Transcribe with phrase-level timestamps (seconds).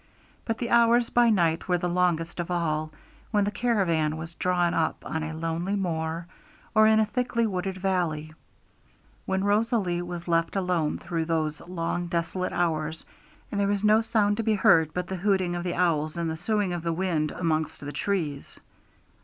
[0.45, 2.91] But the hours by night were the longest of all,
[3.29, 6.25] when the caravan was drawn up on a lonely moor,
[6.73, 8.33] or in a thickly wooded valley;
[9.27, 13.05] when Rosalie was left alone through those long desolate hours,
[13.51, 16.31] and there was no sound to be heard but the hooting of the owls and
[16.31, 18.59] the soughing of the wind amongst the trees.